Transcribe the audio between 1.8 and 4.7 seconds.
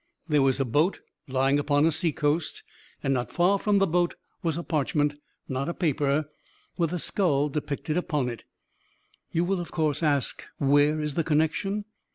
a seacoast, and not far from the boat was a